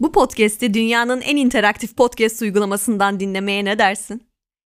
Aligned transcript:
Bu 0.00 0.12
podcast'i 0.12 0.74
dünyanın 0.74 1.20
en 1.20 1.36
interaktif 1.36 1.96
podcast 1.96 2.42
uygulamasından 2.42 3.20
dinlemeye 3.20 3.64
ne 3.64 3.78
dersin? 3.78 4.22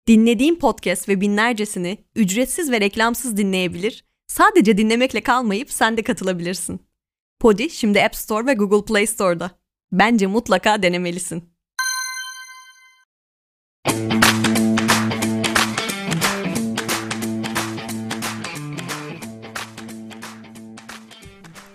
Dinlediğin 0.07 0.55
podcast 0.55 1.09
ve 1.09 1.21
binlercesini 1.21 1.97
ücretsiz 2.15 2.71
ve 2.71 2.81
reklamsız 2.81 3.37
dinleyebilir, 3.37 4.05
sadece 4.27 4.77
dinlemekle 4.77 5.21
kalmayıp 5.21 5.71
sen 5.71 5.97
de 5.97 6.03
katılabilirsin. 6.03 6.81
Podi 7.39 7.69
şimdi 7.69 8.03
App 8.03 8.15
Store 8.15 8.45
ve 8.45 8.53
Google 8.53 8.85
Play 8.85 9.07
Store'da. 9.07 9.51
Bence 9.91 10.27
mutlaka 10.27 10.83
denemelisin. 10.83 11.49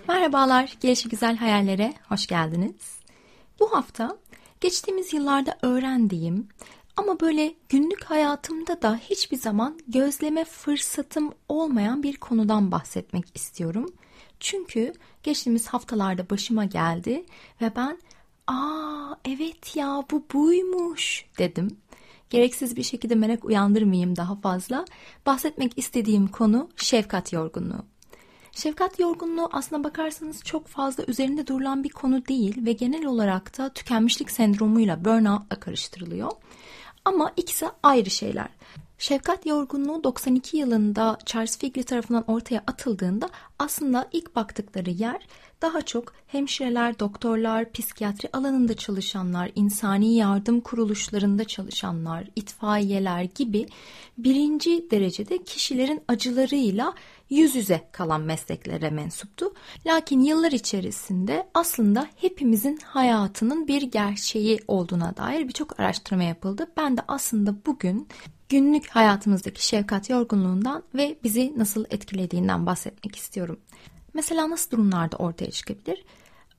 Merhabalar, 0.07 0.77
Gelişi 0.81 1.09
Güzel 1.09 1.37
Hayallere 1.37 1.93
hoş 2.09 2.27
geldiniz. 2.27 2.94
Bu 3.59 3.73
hafta 3.73 4.17
geçtiğimiz 4.61 5.13
yıllarda 5.13 5.57
öğrendiğim 5.61 6.47
ama 6.97 7.19
böyle 7.19 7.53
günlük 7.69 8.03
hayatımda 8.03 8.81
da 8.81 8.95
hiçbir 8.95 9.37
zaman 9.37 9.79
gözleme 9.87 10.45
fırsatım 10.45 11.33
olmayan 11.49 12.03
bir 12.03 12.17
konudan 12.17 12.71
bahsetmek 12.71 13.25
istiyorum. 13.35 13.93
Çünkü 14.39 14.93
geçtiğimiz 15.23 15.67
haftalarda 15.67 16.29
başıma 16.29 16.65
geldi 16.65 17.25
ve 17.61 17.71
ben 17.75 17.97
''Aa 18.47 19.15
evet 19.25 19.75
ya 19.75 20.03
bu 20.11 20.25
buymuş'' 20.33 21.25
dedim. 21.37 21.77
Gereksiz 22.29 22.75
bir 22.75 22.83
şekilde 22.83 23.15
merak 23.15 23.45
uyandırmayayım 23.45 24.15
daha 24.15 24.35
fazla. 24.35 24.85
Bahsetmek 25.25 25.77
istediğim 25.77 26.27
konu 26.27 26.69
şefkat 26.75 27.33
yorgunluğu. 27.33 27.85
Şefkat 28.55 28.99
yorgunluğu 28.99 29.49
aslına 29.51 29.83
bakarsanız 29.83 30.43
çok 30.43 30.67
fazla 30.67 31.03
üzerinde 31.07 31.47
durulan 31.47 31.83
bir 31.83 31.89
konu 31.89 32.27
değil 32.27 32.65
ve 32.65 32.73
genel 32.73 33.05
olarak 33.05 33.57
da 33.57 33.69
tükenmişlik 33.73 34.31
sendromuyla 34.31 35.05
burnout'la 35.05 35.59
karıştırılıyor. 35.59 36.31
Ama 37.05 37.33
ikisi 37.37 37.65
ayrı 37.83 38.09
şeyler. 38.09 38.47
Şefkat 38.97 39.45
yorgunluğu 39.45 40.03
92 40.03 40.57
yılında 40.57 41.17
Charles 41.25 41.57
Figley 41.57 41.83
tarafından 41.83 42.23
ortaya 42.31 42.63
atıldığında 42.67 43.29
aslında 43.59 44.09
ilk 44.11 44.35
baktıkları 44.35 44.89
yer 44.89 45.27
daha 45.61 45.81
çok 45.81 46.13
hemşireler, 46.27 46.99
doktorlar, 46.99 47.71
psikiyatri 47.71 48.29
alanında 48.33 48.73
çalışanlar, 48.75 49.51
insani 49.55 50.15
yardım 50.15 50.61
kuruluşlarında 50.61 51.43
çalışanlar, 51.43 52.27
itfaiyeler 52.35 53.23
gibi 53.23 53.65
birinci 54.17 54.91
derecede 54.91 55.43
kişilerin 55.43 56.01
acılarıyla 56.07 56.93
yüz 57.29 57.55
yüze 57.55 57.89
kalan 57.91 58.21
mesleklere 58.21 58.89
mensuptu. 58.89 59.53
Lakin 59.85 60.19
yıllar 60.19 60.51
içerisinde 60.51 61.47
aslında 61.53 62.07
hepimizin 62.15 62.77
hayatının 62.77 63.67
bir 63.67 63.81
gerçeği 63.81 64.59
olduğuna 64.67 65.17
dair 65.17 65.47
birçok 65.47 65.79
araştırma 65.79 66.23
yapıldı. 66.23 66.67
Ben 66.77 66.97
de 66.97 67.01
aslında 67.07 67.55
bugün 67.65 68.07
günlük 68.49 68.89
hayatımızdaki 68.89 69.67
şefkat 69.67 70.09
yorgunluğundan 70.09 70.83
ve 70.95 71.17
bizi 71.23 71.53
nasıl 71.57 71.85
etkilediğinden 71.89 72.65
bahsetmek 72.65 73.15
istiyorum. 73.15 73.59
Mesela 74.13 74.49
nasıl 74.49 74.71
durumlarda 74.71 75.17
ortaya 75.17 75.51
çıkabilir? 75.51 76.05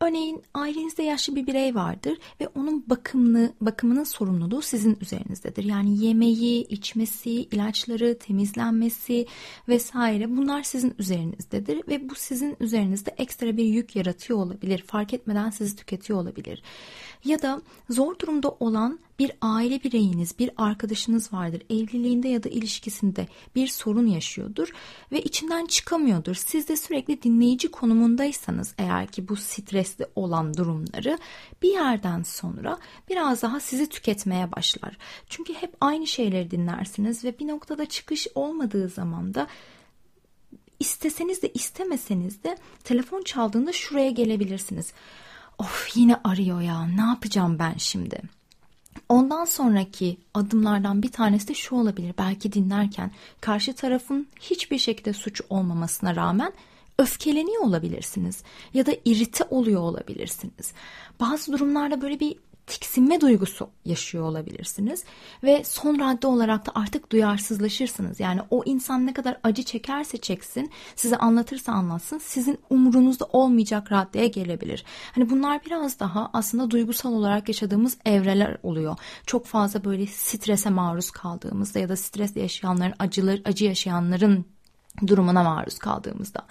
Örneğin 0.01 0.43
ailenizde 0.55 1.03
yaşlı 1.03 1.37
bir 1.37 1.47
birey 1.47 1.75
vardır 1.75 2.19
ve 2.41 2.49
onun 2.55 2.91
bakımını, 2.91 3.53
bakımının 3.61 4.05
sorumluluğu 4.05 4.63
sizin 4.63 4.99
üzerinizdedir. 5.01 5.65
Yani 5.65 6.05
yemeği, 6.05 6.67
içmesi, 6.67 7.31
ilaçları, 7.31 8.19
temizlenmesi 8.19 9.27
vesaire 9.69 10.37
bunlar 10.37 10.63
sizin 10.63 10.95
üzerinizdedir 10.99 11.89
ve 11.89 12.11
bu 12.11 12.15
sizin 12.15 12.57
üzerinizde 12.61 13.15
ekstra 13.19 13.57
bir 13.57 13.65
yük 13.65 13.97
yaratıyor 13.97 14.39
olabilir. 14.39 14.85
Fark 14.87 15.15
etmeden 15.15 15.51
sizi 15.51 15.77
tüketiyor 15.77 16.19
olabilir. 16.19 16.63
Ya 17.25 17.43
da 17.43 17.63
zor 17.91 18.19
durumda 18.19 18.51
olan 18.61 18.99
bir 19.19 19.33
aile 19.41 19.83
bireyiniz, 19.83 20.39
bir 20.39 20.51
arkadaşınız 20.57 21.33
vardır. 21.33 21.63
Evliliğinde 21.71 22.29
ya 22.29 22.43
da 22.43 22.49
ilişkisinde 22.49 23.29
bir 23.55 23.67
sorun 23.67 24.07
yaşıyordur 24.07 24.69
ve 25.13 25.23
içinden 25.23 25.67
çıkamıyordur. 25.67 26.35
Siz 26.35 26.69
de 26.69 26.77
sürekli 26.77 27.23
dinleyici 27.23 27.71
konumundaysanız 27.71 28.75
eğer 28.79 29.07
ki 29.07 29.29
bu 29.29 29.37
stresli 29.37 30.07
olan 30.15 30.57
durumları 30.57 31.19
bir 31.63 31.73
yerden 31.73 32.23
sonra 32.23 32.79
biraz 33.11 33.43
daha 33.43 33.61
sizi 33.61 33.89
tüketmeye 33.89 34.53
başlar. 34.53 34.97
Çünkü 35.29 35.55
hep 35.55 35.75
aynı 35.81 36.07
şeyleri 36.07 36.51
dinlersiniz 36.51 37.25
ve 37.25 37.39
bir 37.39 37.49
noktada 37.49 37.87
çıkış 37.87 38.29
olmadığı 38.35 38.89
zaman 38.89 39.35
da 39.35 39.47
isteseniz 40.81 41.43
de 41.43 41.49
istemeseniz 41.55 42.45
de 42.45 42.57
telefon 42.85 43.23
çaldığında 43.23 43.73
şuraya 43.73 44.11
gelebilirsiniz. 44.11 44.93
Of 45.59 45.97
yine 45.97 46.17
arıyor 46.25 46.61
ya 46.61 46.87
ne 46.87 47.01
yapacağım 47.01 47.59
ben 47.59 47.75
şimdi? 47.79 48.23
Ondan 49.09 49.45
sonraki 49.45 50.17
adımlardan 50.35 51.03
bir 51.03 51.13
tanesi 51.13 51.49
de 51.49 51.55
şu 51.55 51.75
olabilir. 51.75 52.15
Belki 52.19 52.53
dinlerken 52.53 53.11
karşı 53.41 53.75
tarafın 53.75 54.27
hiçbir 54.41 54.79
şekilde 54.79 55.13
suç 55.13 55.41
olmamasına 55.51 56.17
rağmen 56.17 56.53
öfkeleniyor 56.99 57.63
olabilirsiniz 57.63 58.43
ya 58.75 58.87
da 58.87 58.93
irite 59.05 59.45
oluyor 59.45 59.81
olabilirsiniz. 59.81 60.73
Bazı 61.21 61.53
durumlarda 61.53 62.01
böyle 62.01 62.21
bir 62.21 62.37
tiksinme 62.97 63.21
duygusu 63.21 63.69
yaşıyor 63.85 64.25
olabilirsiniz 64.25 65.05
ve 65.43 65.65
son 65.65 65.99
radde 65.99 66.27
olarak 66.27 66.67
da 66.67 66.73
artık 66.75 67.13
duyarsızlaşırsınız. 67.13 68.21
Yani 68.21 68.41
o 68.51 68.63
insan 68.65 69.07
ne 69.07 69.13
kadar 69.13 69.39
acı 69.43 69.63
çekerse 69.63 70.19
çeksin, 70.19 70.71
size 70.95 71.17
anlatırsa 71.17 71.73
anlatsın, 71.73 72.19
sizin 72.19 72.59
umurunuzda 72.71 73.25
olmayacak 73.33 73.93
raddeye 73.93 74.27
gelebilir. 74.27 74.85
Hani 75.13 75.31
bunlar 75.31 75.65
biraz 75.67 76.01
daha 76.01 76.31
aslında 76.33 76.71
duygusal 76.71 77.13
olarak 77.13 77.49
yaşadığımız 77.49 77.99
evreler 78.05 78.59
oluyor. 78.63 78.97
Çok 79.27 79.47
fazla 79.47 79.85
böyle 79.85 80.07
strese 80.07 80.71
maruz 80.71 81.11
kaldığımızda 81.11 81.79
ya 81.79 81.89
da 81.89 81.97
stresle 81.97 82.41
yaşayanların, 82.41 82.95
acılar, 82.99 83.41
acı 83.45 83.65
yaşayanların 83.65 84.45
durumuna 85.07 85.43
maruz 85.43 85.79
kaldığımızda. 85.79 86.47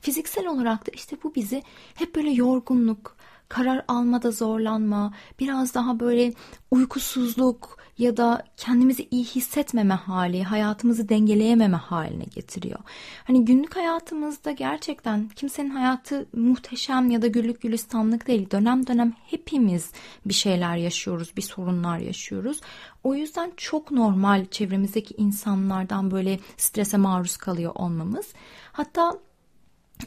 Fiziksel 0.00 0.46
olarak 0.46 0.86
da 0.86 0.90
işte 0.94 1.16
bu 1.22 1.34
bizi 1.34 1.62
hep 1.94 2.14
böyle 2.14 2.30
yorgunluk, 2.30 3.16
karar 3.48 3.84
almada 3.88 4.30
zorlanma, 4.30 5.12
biraz 5.40 5.74
daha 5.74 6.00
böyle 6.00 6.32
uykusuzluk 6.70 7.78
ya 7.98 8.16
da 8.16 8.42
kendimizi 8.56 9.08
iyi 9.10 9.24
hissetmeme 9.24 9.94
hali, 9.94 10.44
hayatımızı 10.44 11.08
dengeleyememe 11.08 11.76
haline 11.76 12.24
getiriyor. 12.24 12.78
Hani 13.24 13.44
günlük 13.44 13.76
hayatımızda 13.76 14.50
gerçekten 14.50 15.28
kimsenin 15.28 15.70
hayatı 15.70 16.26
muhteşem 16.32 17.10
ya 17.10 17.22
da 17.22 17.26
güllük 17.26 17.60
gülistanlık 17.62 18.26
değil. 18.26 18.50
Dönem 18.50 18.86
dönem 18.86 19.12
hepimiz 19.26 19.92
bir 20.26 20.34
şeyler 20.34 20.76
yaşıyoruz, 20.76 21.32
bir 21.36 21.42
sorunlar 21.42 21.98
yaşıyoruz. 21.98 22.60
O 23.04 23.14
yüzden 23.14 23.52
çok 23.56 23.90
normal 23.90 24.46
çevremizdeki 24.46 25.14
insanlardan 25.14 26.10
böyle 26.10 26.38
strese 26.56 26.96
maruz 26.96 27.36
kalıyor 27.36 27.72
olmamız. 27.74 28.32
Hatta 28.72 29.18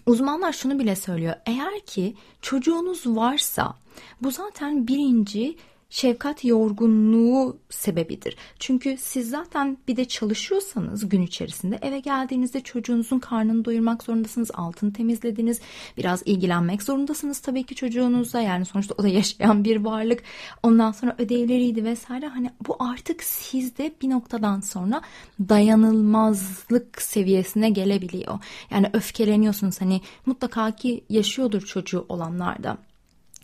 Uzmanlar 0.05 0.53
şunu 0.53 0.79
bile 0.79 0.95
söylüyor. 0.95 1.35
Eğer 1.45 1.79
ki 1.79 2.15
çocuğunuz 2.41 3.07
varsa 3.07 3.73
bu 4.21 4.31
zaten 4.31 4.87
birinci 4.87 5.57
şefkat 5.91 6.45
yorgunluğu 6.45 7.57
sebebidir. 7.69 8.37
Çünkü 8.59 8.97
siz 8.99 9.29
zaten 9.29 9.77
bir 9.87 9.97
de 9.97 10.05
çalışıyorsanız 10.05 11.09
gün 11.09 11.21
içerisinde 11.21 11.79
eve 11.81 11.99
geldiğinizde 11.99 12.61
çocuğunuzun 12.61 13.19
karnını 13.19 13.65
doyurmak 13.65 14.03
zorundasınız, 14.03 14.51
altını 14.53 14.93
temizlediniz, 14.93 15.61
biraz 15.97 16.23
ilgilenmek 16.25 16.83
zorundasınız 16.83 17.39
tabii 17.39 17.63
ki 17.63 17.75
çocuğunuzla. 17.75 18.41
Yani 18.41 18.65
sonuçta 18.65 18.95
o 18.97 19.03
da 19.03 19.07
yaşayan 19.07 19.63
bir 19.63 19.77
varlık. 19.77 20.23
Ondan 20.63 20.91
sonra 20.91 21.15
ödevleriydi 21.17 21.83
vesaire. 21.83 22.27
Hani 22.27 22.49
bu 22.67 22.75
artık 22.79 23.23
sizde 23.23 23.91
bir 24.01 24.09
noktadan 24.09 24.59
sonra 24.59 25.01
dayanılmazlık 25.49 27.01
seviyesine 27.01 27.69
gelebiliyor. 27.69 28.39
Yani 28.69 28.89
öfkeleniyorsunuz 28.93 29.81
hani 29.81 30.01
mutlaka 30.25 30.71
ki 30.71 31.03
yaşıyordur 31.09 31.61
çocuğu 31.61 32.05
olanlarda 32.09 32.77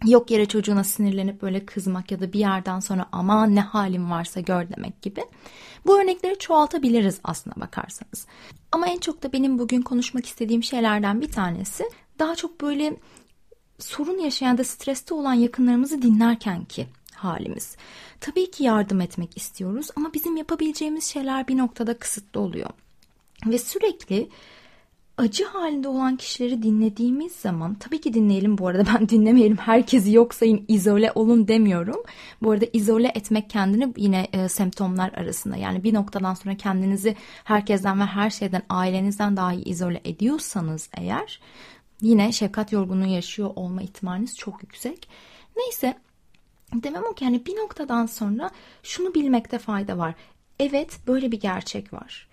yok 0.06 0.31
yere 0.31 0.46
çocuğuna 0.46 0.84
sinirlenip 0.84 1.41
böyle 1.41 1.66
kızmak 1.66 2.11
ya 2.11 2.20
da 2.20 2.34
bir 2.34 2.40
yerden 2.40 2.79
sonra 2.79 3.05
aman 3.11 3.55
ne 3.55 3.61
halim 3.61 4.11
varsa 4.11 4.40
gör 4.40 4.70
demek 4.70 5.02
gibi. 5.02 5.22
Bu 5.85 6.02
örnekleri 6.02 6.40
çoğaltabiliriz 6.40 7.20
aslına 7.23 7.55
bakarsanız. 7.55 8.28
Ama 8.72 8.88
en 8.88 8.97
çok 8.97 9.23
da 9.23 9.34
benim 9.34 9.59
bugün 9.59 9.82
konuşmak 9.82 10.26
istediğim 10.26 10.64
şeylerden 10.64 11.22
bir 11.22 11.32
tanesi 11.32 11.84
daha 12.20 12.35
çok 12.35 12.61
böyle 12.61 12.97
sorun 13.79 14.17
yaşayan 14.17 14.58
da 14.58 14.64
streste 14.64 15.14
olan 15.14 15.34
yakınlarımızı 15.34 16.02
dinlerken 16.02 16.66
ki 16.66 16.88
halimiz. 17.14 17.76
Tabii 18.22 18.52
ki 18.52 18.64
yardım 18.64 19.02
etmek 19.02 19.38
istiyoruz 19.38 19.88
ama 19.96 20.14
bizim 20.14 20.38
yapabileceğimiz 20.38 21.03
şeyler 21.03 21.47
bir 21.47 21.58
noktada 21.58 21.97
kısıtlı 21.97 22.40
oluyor. 22.40 22.70
Ve 23.46 23.58
sürekli 23.58 24.29
acı 25.17 25.46
halinde 25.46 25.87
olan 25.87 26.16
kişileri 26.16 26.64
dinlediğimiz 26.64 27.35
zaman 27.35 27.75
tabii 27.75 28.02
ki 28.02 28.14
dinleyelim 28.14 28.58
bu 28.58 28.67
arada 28.67 28.84
ben 28.93 29.09
dinlemeyelim 29.09 29.58
herkesi 29.58 30.11
yok 30.11 30.34
sayın 30.34 30.66
izole 30.67 31.11
olun 31.16 31.47
demiyorum. 31.47 32.03
Bu 32.41 32.52
arada 32.52 32.66
izole 32.73 33.11
etmek 33.16 33.49
kendini 33.49 33.93
yine 33.97 34.28
e, 34.34 34.49
semptomlar 34.49 35.14
arasında 35.14 35.58
yani 35.58 35.84
bir 35.84 35.93
noktadan 35.93 36.34
sonra 36.34 36.58
kendinizi 36.58 37.16
herkesten 37.43 37.99
ve 37.99 38.05
her 38.05 38.29
şeyden 38.29 38.61
ailenizden 38.69 39.37
daha 39.37 39.53
iyi 39.53 39.66
izole 39.66 40.02
ediyorsanız 40.05 40.90
eğer 40.97 41.40
yine 42.02 42.31
şefkat 42.31 42.72
yorgunluğu 42.72 43.08
yaşıyor 43.08 43.49
olma 43.55 43.81
ihtimaliniz 43.81 44.37
çok 44.37 44.64
yüksek. 44.64 45.09
Neyse 45.58 45.97
Demem 46.73 47.03
o 47.11 47.14
ki 47.14 47.23
yani 47.23 47.46
bir 47.46 47.55
noktadan 47.55 48.05
sonra 48.05 48.52
şunu 48.84 49.14
bilmekte 49.14 49.59
fayda 49.59 49.97
var. 49.97 50.16
Evet 50.59 50.99
böyle 51.08 51.31
bir 51.31 51.40
gerçek 51.40 51.93
var. 51.93 52.27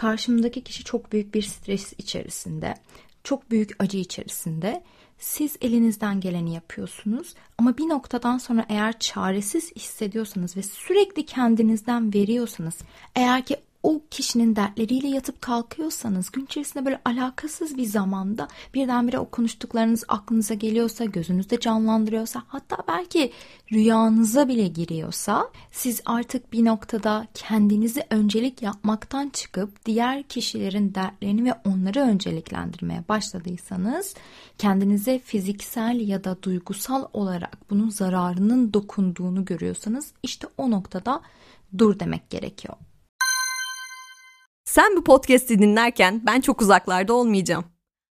Karşımdaki 0.00 0.64
kişi 0.64 0.84
çok 0.84 1.12
büyük 1.12 1.34
bir 1.34 1.42
stres 1.42 1.92
içerisinde, 1.98 2.74
çok 3.24 3.50
büyük 3.50 3.70
acı 3.78 3.98
içerisinde. 3.98 4.82
Siz 5.18 5.56
elinizden 5.60 6.20
geleni 6.20 6.54
yapıyorsunuz 6.54 7.34
ama 7.58 7.78
bir 7.78 7.88
noktadan 7.88 8.38
sonra 8.38 8.66
eğer 8.68 8.98
çaresiz 8.98 9.72
hissediyorsanız 9.76 10.56
ve 10.56 10.62
sürekli 10.62 11.26
kendinizden 11.26 12.14
veriyorsanız, 12.14 12.78
eğer 13.16 13.44
ki 13.44 13.56
o 13.82 14.02
kişinin 14.10 14.56
dertleriyle 14.56 15.08
yatıp 15.08 15.42
kalkıyorsanız 15.42 16.30
gün 16.30 16.44
içerisinde 16.44 16.84
böyle 16.84 17.00
alakasız 17.04 17.76
bir 17.76 17.84
zamanda 17.84 18.48
birdenbire 18.74 19.18
o 19.18 19.30
konuştuklarınız 19.30 20.04
aklınıza 20.08 20.54
geliyorsa, 20.54 21.04
gözünüzde 21.04 21.60
canlandırıyorsa 21.60 22.42
hatta 22.48 22.76
belki 22.88 23.32
rüyanıza 23.72 24.48
bile 24.48 24.68
giriyorsa 24.68 25.50
siz 25.70 26.02
artık 26.06 26.52
bir 26.52 26.64
noktada 26.64 27.26
kendinizi 27.34 28.06
öncelik 28.10 28.62
yapmaktan 28.62 29.28
çıkıp 29.28 29.86
diğer 29.86 30.22
kişilerin 30.22 30.94
dertlerini 30.94 31.44
ve 31.44 31.54
onları 31.64 32.00
önceliklendirmeye 32.00 33.04
başladıysanız 33.08 34.14
kendinize 34.58 35.18
fiziksel 35.18 36.08
ya 36.08 36.24
da 36.24 36.42
duygusal 36.42 37.04
olarak 37.12 37.70
bunun 37.70 37.90
zararının 37.90 38.72
dokunduğunu 38.72 39.44
görüyorsanız 39.44 40.12
işte 40.22 40.46
o 40.58 40.70
noktada 40.70 41.20
dur 41.78 41.98
demek 41.98 42.30
gerekiyor. 42.30 42.76
Sen 44.70 44.96
bu 44.96 45.04
podcast'i 45.04 45.58
dinlerken 45.58 46.22
ben 46.26 46.40
çok 46.40 46.62
uzaklarda 46.62 47.14
olmayacağım. 47.14 47.64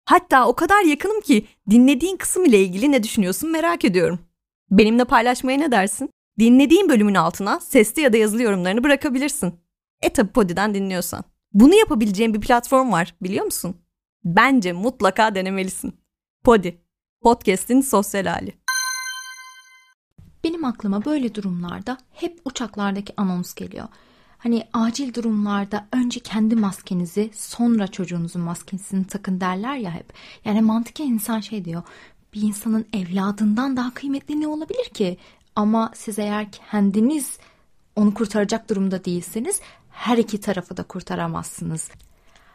Hatta 0.05 0.47
o 0.47 0.55
kadar 0.55 0.83
yakınım 0.83 1.21
ki 1.21 1.47
dinlediğin 1.69 2.17
kısım 2.17 2.45
ile 2.45 2.59
ilgili 2.59 2.91
ne 2.91 3.03
düşünüyorsun 3.03 3.51
merak 3.51 3.85
ediyorum. 3.85 4.19
Benimle 4.71 5.05
paylaşmaya 5.05 5.57
ne 5.57 5.71
dersin? 5.71 6.09
Dinlediğin 6.39 6.89
bölümün 6.89 7.15
altına 7.15 7.59
sesli 7.59 8.01
ya 8.01 8.13
da 8.13 8.17
yazılı 8.17 8.41
yorumlarını 8.41 8.83
bırakabilirsin. 8.83 9.53
E 10.01 10.09
tabi 10.09 10.31
Podi'den 10.31 10.73
dinliyorsan. 10.73 11.23
Bunu 11.53 11.75
yapabileceğin 11.75 12.33
bir 12.33 12.41
platform 12.41 12.91
var 12.91 13.15
biliyor 13.21 13.45
musun? 13.45 13.77
Bence 14.25 14.73
mutlaka 14.73 15.35
denemelisin. 15.35 15.95
Podi, 16.43 16.81
podcast'in 17.21 17.81
sosyal 17.81 18.25
hali. 18.25 18.53
Benim 20.43 20.65
aklıma 20.65 21.05
böyle 21.05 21.35
durumlarda 21.35 21.97
hep 22.11 22.39
uçaklardaki 22.45 23.13
anons 23.17 23.53
geliyor. 23.53 23.87
Hani 24.45 24.63
acil 24.73 25.13
durumlarda 25.13 25.87
önce 25.91 26.19
kendi 26.19 26.55
maskenizi 26.55 27.29
sonra 27.33 27.87
çocuğunuzun 27.87 28.41
maskesini 28.41 29.07
takın 29.07 29.41
derler 29.41 29.75
ya 29.75 29.91
hep. 29.91 30.13
Yani 30.45 30.61
mantıken 30.61 31.05
insan 31.05 31.39
şey 31.39 31.65
diyor. 31.65 31.83
Bir 32.33 32.41
insanın 32.41 32.85
evladından 32.93 33.77
daha 33.77 33.93
kıymetli 33.93 34.41
ne 34.41 34.47
olabilir 34.47 34.85
ki? 34.93 35.17
Ama 35.55 35.91
siz 35.95 36.19
eğer 36.19 36.51
kendiniz 36.51 37.37
onu 37.95 38.13
kurtaracak 38.13 38.69
durumda 38.69 39.05
değilseniz 39.05 39.61
her 39.91 40.17
iki 40.17 40.39
tarafı 40.39 40.77
da 40.77 40.83
kurtaramazsınız. 40.83 41.89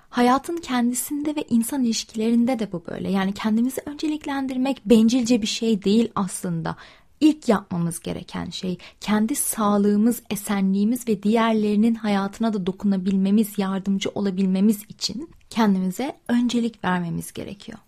Hayatın 0.09 0.57
kendisinde 0.57 1.37
ve 1.37 1.45
insan 1.51 1.85
ilişkilerinde 1.85 2.59
de 2.59 2.73
bu 2.73 2.85
böyle. 2.91 3.11
Yani 3.11 3.33
kendimizi 3.35 3.81
önceliklendirmek 3.87 4.83
bencilce 4.87 5.43
bir 5.43 5.47
şey 5.47 5.83
değil 5.83 6.13
aslında 6.15 6.77
ilk 7.21 7.49
yapmamız 7.49 8.01
gereken 8.01 8.51
şey 8.51 8.79
kendi 9.01 9.35
sağlığımız, 9.35 10.23
esenliğimiz 10.31 11.09
ve 11.09 11.23
diğerlerinin 11.23 11.95
hayatına 11.95 12.53
da 12.53 12.67
dokunabilmemiz, 12.67 13.59
yardımcı 13.59 14.11
olabilmemiz 14.15 14.83
için 14.89 15.31
kendimize 15.51 16.17
öncelik 16.29 16.85
vermemiz 16.85 17.33
gerekiyor. 17.33 17.79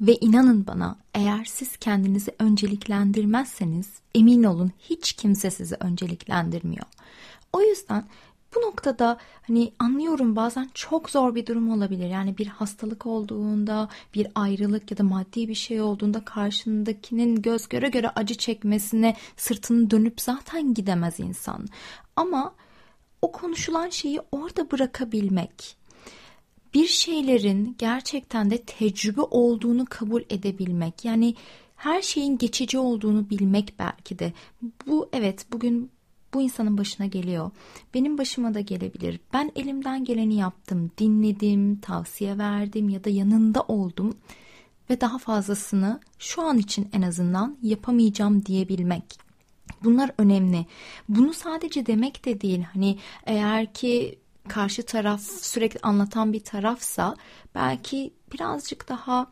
Ve 0.00 0.16
inanın 0.16 0.66
bana 0.66 0.96
eğer 1.14 1.44
siz 1.44 1.76
kendinizi 1.76 2.34
önceliklendirmezseniz 2.38 3.88
emin 4.14 4.42
olun 4.42 4.72
hiç 4.80 5.12
kimse 5.12 5.50
sizi 5.50 5.76
önceliklendirmiyor. 5.80 6.86
O 7.52 7.60
yüzden 7.62 8.04
bu 8.58 8.66
noktada 8.66 9.18
hani 9.42 9.72
anlıyorum 9.78 10.36
bazen 10.36 10.70
çok 10.74 11.10
zor 11.10 11.34
bir 11.34 11.46
durum 11.46 11.72
olabilir. 11.72 12.08
Yani 12.08 12.38
bir 12.38 12.46
hastalık 12.46 13.06
olduğunda, 13.06 13.88
bir 14.14 14.26
ayrılık 14.34 14.90
ya 14.90 14.98
da 14.98 15.02
maddi 15.02 15.48
bir 15.48 15.54
şey 15.54 15.80
olduğunda 15.80 16.24
karşındakinin 16.24 17.42
göz 17.42 17.68
göre 17.68 17.88
göre 17.88 18.08
acı 18.08 18.34
çekmesine 18.34 19.16
sırtını 19.36 19.90
dönüp 19.90 20.20
zaten 20.20 20.74
gidemez 20.74 21.20
insan. 21.20 21.66
Ama 22.16 22.54
o 23.22 23.32
konuşulan 23.32 23.88
şeyi 23.88 24.20
orada 24.32 24.70
bırakabilmek, 24.70 25.76
bir 26.74 26.86
şeylerin 26.86 27.76
gerçekten 27.78 28.50
de 28.50 28.58
tecrübe 28.58 29.20
olduğunu 29.20 29.84
kabul 29.90 30.22
edebilmek. 30.30 31.04
Yani 31.04 31.34
her 31.76 32.02
şeyin 32.02 32.38
geçici 32.38 32.78
olduğunu 32.78 33.30
bilmek 33.30 33.74
belki 33.78 34.18
de. 34.18 34.32
Bu 34.86 35.08
evet 35.12 35.46
bugün 35.52 35.90
bu 36.34 36.42
insanın 36.42 36.78
başına 36.78 37.06
geliyor. 37.06 37.50
Benim 37.94 38.18
başıma 38.18 38.54
da 38.54 38.60
gelebilir. 38.60 39.20
Ben 39.32 39.52
elimden 39.56 40.04
geleni 40.04 40.34
yaptım, 40.34 40.90
dinledim, 40.98 41.80
tavsiye 41.80 42.38
verdim 42.38 42.88
ya 42.88 43.04
da 43.04 43.10
yanında 43.10 43.62
oldum 43.62 44.16
ve 44.90 45.00
daha 45.00 45.18
fazlasını 45.18 46.00
şu 46.18 46.42
an 46.42 46.58
için 46.58 46.88
en 46.92 47.02
azından 47.02 47.58
yapamayacağım 47.62 48.46
diyebilmek. 48.46 49.04
Bunlar 49.84 50.10
önemli. 50.18 50.66
Bunu 51.08 51.34
sadece 51.34 51.86
demek 51.86 52.24
de 52.24 52.40
değil. 52.40 52.64
Hani 52.72 52.98
eğer 53.26 53.72
ki 53.72 54.18
karşı 54.48 54.82
taraf 54.82 55.20
sürekli 55.22 55.80
anlatan 55.82 56.32
bir 56.32 56.40
tarafsa 56.40 57.16
belki 57.54 58.12
birazcık 58.32 58.88
daha 58.88 59.26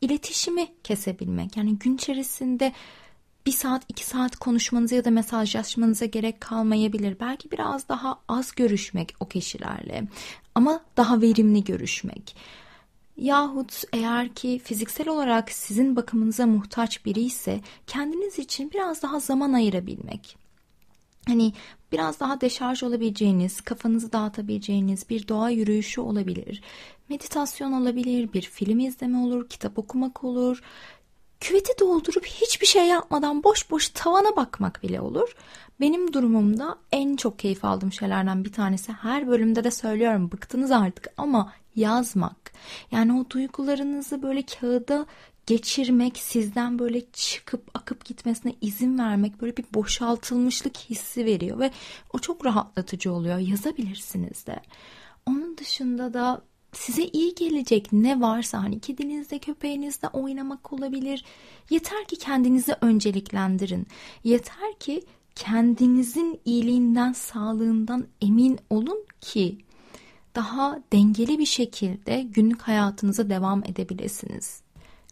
iletişimi 0.00 0.68
kesebilmek. 0.84 1.56
Yani 1.56 1.78
gün 1.78 1.94
içerisinde 1.94 2.72
bir 3.46 3.52
saat 3.52 3.82
iki 3.88 4.04
saat 4.04 4.36
konuşmanıza 4.36 4.96
ya 4.96 5.04
da 5.04 5.10
mesajlaşmanıza 5.10 6.04
gerek 6.04 6.40
kalmayabilir. 6.40 7.20
Belki 7.20 7.50
biraz 7.50 7.88
daha 7.88 8.18
az 8.28 8.52
görüşmek 8.52 9.14
o 9.20 9.28
kişilerle 9.28 10.04
ama 10.54 10.80
daha 10.96 11.20
verimli 11.20 11.64
görüşmek. 11.64 12.36
Yahut 13.16 13.84
eğer 13.92 14.34
ki 14.34 14.60
fiziksel 14.64 15.08
olarak 15.08 15.50
sizin 15.50 15.96
bakımınıza 15.96 16.46
muhtaç 16.46 17.04
biri 17.04 17.20
ise 17.20 17.60
kendiniz 17.86 18.38
için 18.38 18.70
biraz 18.70 19.02
daha 19.02 19.20
zaman 19.20 19.52
ayırabilmek. 19.52 20.36
Hani 21.26 21.52
biraz 21.92 22.20
daha 22.20 22.40
deşarj 22.40 22.82
olabileceğiniz, 22.82 23.60
kafanızı 23.60 24.12
dağıtabileceğiniz 24.12 25.10
bir 25.10 25.28
doğa 25.28 25.50
yürüyüşü 25.50 26.00
olabilir. 26.00 26.62
Meditasyon 27.08 27.72
olabilir, 27.72 28.32
bir 28.32 28.42
film 28.42 28.78
izleme 28.78 29.18
olur, 29.18 29.48
kitap 29.48 29.78
okumak 29.78 30.24
olur, 30.24 30.62
küveti 31.40 31.72
doldurup 31.80 32.26
hiçbir 32.26 32.66
şey 32.66 32.86
yapmadan 32.86 33.42
boş 33.42 33.70
boş 33.70 33.88
tavana 33.88 34.36
bakmak 34.36 34.82
bile 34.82 35.00
olur. 35.00 35.36
Benim 35.80 36.12
durumumda 36.12 36.76
en 36.92 37.16
çok 37.16 37.38
keyif 37.38 37.64
aldığım 37.64 37.92
şeylerden 37.92 38.44
bir 38.44 38.52
tanesi 38.52 38.92
her 38.92 39.28
bölümde 39.28 39.64
de 39.64 39.70
söylüyorum 39.70 40.32
bıktınız 40.32 40.70
artık 40.70 41.08
ama 41.16 41.52
yazmak. 41.76 42.52
Yani 42.90 43.20
o 43.20 43.30
duygularınızı 43.30 44.22
böyle 44.22 44.42
kağıda 44.42 45.06
geçirmek, 45.46 46.18
sizden 46.18 46.78
böyle 46.78 47.10
çıkıp 47.10 47.70
akıp 47.74 48.04
gitmesine 48.04 48.54
izin 48.60 48.98
vermek 48.98 49.42
böyle 49.42 49.56
bir 49.56 49.64
boşaltılmışlık 49.74 50.76
hissi 50.76 51.24
veriyor 51.24 51.58
ve 51.58 51.70
o 52.12 52.18
çok 52.18 52.46
rahatlatıcı 52.46 53.12
oluyor. 53.12 53.38
Yazabilirsiniz 53.38 54.46
de. 54.46 54.60
Onun 55.26 55.58
dışında 55.58 56.14
da 56.14 56.42
size 56.78 57.04
iyi 57.04 57.34
gelecek 57.34 57.92
ne 57.92 58.20
varsa 58.20 58.62
hani 58.62 58.80
kedinizde 58.80 59.38
köpeğinizde 59.38 60.08
oynamak 60.08 60.72
olabilir. 60.72 61.24
Yeter 61.70 62.04
ki 62.04 62.16
kendinizi 62.16 62.74
önceliklendirin. 62.80 63.86
Yeter 64.24 64.78
ki 64.80 65.02
kendinizin 65.34 66.40
iyiliğinden, 66.44 67.12
sağlığından 67.12 68.06
emin 68.20 68.58
olun 68.70 69.04
ki 69.20 69.58
daha 70.34 70.78
dengeli 70.92 71.38
bir 71.38 71.46
şekilde 71.46 72.22
günlük 72.22 72.62
hayatınıza 72.62 73.30
devam 73.30 73.64
edebilirsiniz. 73.64 74.60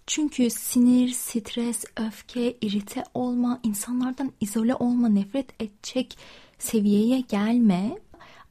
Çünkü 0.07 0.51
sinir, 0.51 1.09
stres, 1.09 1.85
öfke, 1.97 2.57
irite 2.61 3.05
olma, 3.15 3.61
insanlardan 3.63 4.33
izole 4.41 4.75
olma, 4.75 5.09
nefret 5.09 5.63
edecek 5.63 6.19
seviyeye 6.59 7.21
gelme 7.21 7.99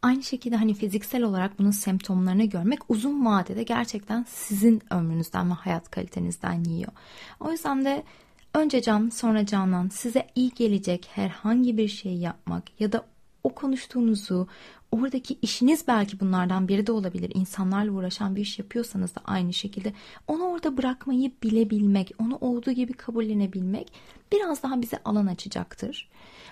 Aynı 0.04 0.24
şekilde 0.24 0.56
hani 0.56 0.74
fiziksel 0.74 1.24
olarak 1.24 1.60
bunun 1.60 1.72
semptomlarını 1.72 2.44
görmek 2.44 2.80
uzun 2.90 3.26
vadede 3.26 3.64
gerçekten 3.64 4.26
sizin 4.30 4.82
ömrünüzden 4.90 5.50
ve 5.50 5.54
hayat 5.54 5.92
kalitenizden 5.92 6.64
yiyor. 6.64 6.92
O 7.40 7.52
yüzden 7.52 7.86
de 7.86 8.04
önce 8.54 8.82
can 8.82 9.10
sonra 9.10 9.46
canan 9.46 9.90
size 9.90 10.28
iyi 10.36 10.52
gelecek 10.52 11.10
herhangi 11.14 11.78
bir 11.78 11.88
şey 11.88 12.16
yapmak 12.16 12.82
ya 12.82 12.92
da 12.92 13.06
o 13.44 13.50
konuştuğunuzu 13.50 14.48
oradaki 14.92 15.38
işiniz 15.42 15.88
belki 15.88 16.20
bunlardan 16.20 16.68
biri 16.68 16.88
de 16.88 16.92
olabilir. 16.92 17.32
İnsanlarla 17.36 17.92
uğraşan 17.92 18.36
bir 18.36 18.42
iş 18.42 18.60
yapıyorsanız 18.60 19.16
da 19.16 19.22
aynı 19.26 19.54
şekilde 19.54 19.94
onu 20.28 20.44
orada 20.44 20.78
bırakmayı 20.78 21.32
bilebilmek, 21.44 22.12
onu 22.20 22.38
olduğu 22.42 22.72
gibi 22.72 22.94
kabullenebilmek 22.94 23.94
biraz 24.32 24.64
daha 24.64 24.82
bize 24.82 25.00
alan 25.06 25.28
açacaktır. 25.28 26.10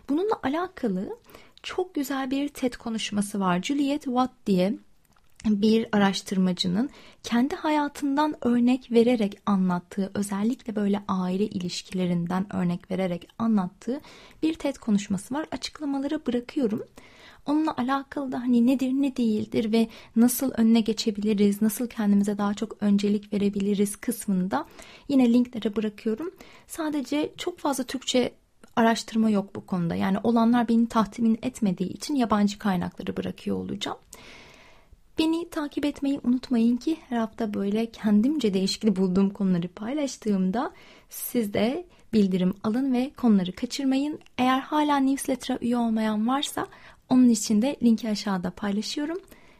Bununla 0.09 0.39
alakalı 0.43 1.17
çok 1.63 1.95
güzel 1.95 2.31
bir 2.31 2.49
TED 2.49 2.73
konuşması 2.73 3.39
var. 3.39 3.61
Juliet 3.61 4.03
Watt 4.03 4.31
diye 4.45 4.73
bir 5.45 5.87
araştırmacının 5.91 6.89
kendi 7.23 7.55
hayatından 7.55 8.35
örnek 8.41 8.91
vererek 8.91 9.39
anlattığı, 9.45 10.11
özellikle 10.13 10.75
böyle 10.75 11.03
aile 11.07 11.45
ilişkilerinden 11.45 12.55
örnek 12.55 12.91
vererek 12.91 13.27
anlattığı 13.39 14.01
bir 14.43 14.53
TED 14.53 14.75
konuşması 14.75 15.33
var. 15.33 15.45
Açıklamalara 15.51 16.25
bırakıyorum. 16.25 16.83
Onunla 17.45 17.75
alakalı 17.77 18.31
da 18.31 18.39
hani 18.39 18.67
nedir 18.67 18.91
ne 18.91 19.17
değildir 19.17 19.71
ve 19.71 19.87
nasıl 20.15 20.51
önüne 20.51 20.81
geçebiliriz, 20.81 21.61
nasıl 21.61 21.87
kendimize 21.87 22.37
daha 22.37 22.53
çok 22.53 22.77
öncelik 22.83 23.33
verebiliriz 23.33 23.95
kısmında 23.95 24.65
yine 25.09 25.33
linklere 25.33 25.75
bırakıyorum. 25.75 26.31
Sadece 26.67 27.31
çok 27.37 27.59
fazla 27.59 27.83
Türkçe 27.83 28.33
araştırma 28.81 29.29
yok 29.29 29.55
bu 29.55 29.65
konuda. 29.65 29.95
Yani 29.95 30.17
olanlar 30.23 30.67
beni 30.67 30.87
tahmin 30.87 31.39
etmediği 31.41 31.89
için 31.89 32.15
yabancı 32.15 32.59
kaynakları 32.59 33.17
bırakıyor 33.17 33.57
olacağım. 33.57 33.97
Beni 35.19 35.49
takip 35.49 35.85
etmeyi 35.85 36.19
unutmayın 36.23 36.77
ki 36.77 36.97
her 37.09 37.17
hafta 37.17 37.53
böyle 37.53 37.85
kendimce 37.85 38.53
değişikli 38.53 38.95
bulduğum 38.95 39.29
konuları 39.29 39.67
paylaştığımda 39.67 40.71
siz 41.09 41.53
de 41.53 41.85
bildirim 42.13 42.53
alın 42.63 42.93
ve 42.93 43.11
konuları 43.17 43.51
kaçırmayın. 43.51 44.19
Eğer 44.37 44.59
hala 44.59 44.97
newsletter'a 44.97 45.57
üye 45.61 45.77
olmayan 45.77 46.27
varsa 46.27 46.67
onun 47.09 47.29
için 47.29 47.61
de 47.61 47.75
linki 47.83 48.09
aşağıda 48.09 48.51
paylaşıyorum. 48.51 49.17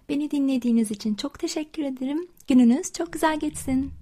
Beni 0.10 0.32
dinlediğiniz 0.32 0.92
için 0.92 1.16
çok 1.16 1.40
teşekkür 1.40 1.84
ederim. 1.84 2.28
Gününüz 2.48 2.94
çok 2.94 3.14
güzel 3.14 3.40
geçsin. 3.40 4.01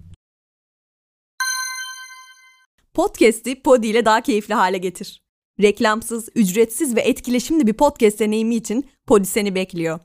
Podcast'i 2.94 3.62
Podi 3.62 3.86
ile 3.86 4.04
daha 4.04 4.20
keyifli 4.20 4.54
hale 4.54 4.78
getir. 4.78 5.24
Reklamsız, 5.60 6.28
ücretsiz 6.34 6.96
ve 6.96 7.00
etkileşimli 7.00 7.66
bir 7.66 7.72
podcast 7.72 8.20
deneyimi 8.20 8.54
için 8.54 8.84
Podi 9.06 9.26
seni 9.26 9.54
bekliyor. 9.54 10.00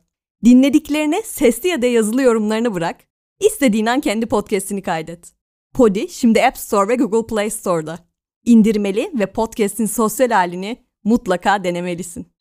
Dinlediklerine 0.45 1.21
sesli 1.21 1.69
ya 1.69 1.81
da 1.81 1.85
yazılı 1.85 2.21
yorumlarını 2.21 2.73
bırak. 2.73 2.97
İstediğin 3.39 3.85
an 3.85 4.01
kendi 4.01 4.25
podcast'ini 4.25 4.81
kaydet. 4.81 5.33
Podi 5.73 6.09
şimdi 6.09 6.43
App 6.43 6.57
Store 6.57 6.87
ve 6.87 6.95
Google 6.95 7.27
Play 7.27 7.49
Store'da. 7.49 7.99
İndirmeli 8.45 9.11
ve 9.19 9.25
podcast'in 9.25 9.85
sosyal 9.85 10.29
halini 10.29 10.85
mutlaka 11.03 11.63
denemelisin. 11.63 12.34